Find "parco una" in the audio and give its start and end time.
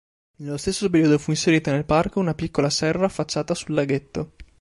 1.85-2.33